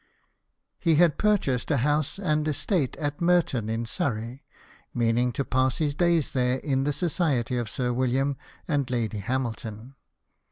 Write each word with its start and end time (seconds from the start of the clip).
He 0.79 0.95
had 0.95 1.19
purchased 1.19 1.69
a 1.69 1.77
house 1.77 2.17
and 2.17 2.47
estate 2.47 2.95
at 2.97 3.21
Merton, 3.21 3.69
in 3.69 3.85
Surrey, 3.85 4.41
meaning 4.95 5.31
to 5.33 5.45
pass 5.45 5.77
his 5.77 5.93
days 5.93 6.31
there 6.31 6.57
in 6.57 6.85
the 6.85 6.91
society 6.91 7.55
of 7.55 7.69
Sir 7.69 7.93
William 7.93 8.35
and 8.67 8.89
Lady 8.89 9.19
Hamilton. 9.19 9.93